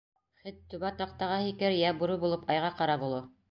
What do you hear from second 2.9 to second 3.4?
оло...